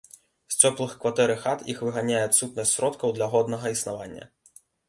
З 0.53 0.69
цёплых 0.69 0.95
кватэр 1.03 1.33
і 1.33 1.35
хат 1.43 1.59
іх 1.75 1.83
выганяе 1.89 2.23
адсутнасць 2.31 2.75
сродкаў 2.81 3.15
для 3.19 3.31
годнага 3.35 3.75
існавання. 3.79 4.31